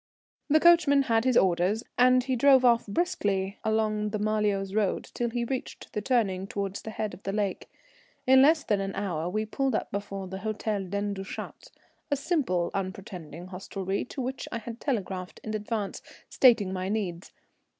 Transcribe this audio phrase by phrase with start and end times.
[0.49, 5.29] The coachman had his orders, and he drove off briskly along the Marlioz road till
[5.29, 7.69] he reached the turning towards the head of the lake.
[8.25, 11.67] In less than an hour we pulled up before the Hôtel Dent du Chat,
[12.09, 17.31] a simple, unpretending hostelry, to which I had telegraphed in advance, stating my needs.